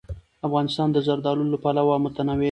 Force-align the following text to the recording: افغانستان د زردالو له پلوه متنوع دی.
افغانستان 0.47 0.87
د 0.91 0.97
زردالو 1.07 1.49
له 1.51 1.57
پلوه 1.63 1.95
متنوع 2.03 2.35
دی. 2.35 2.39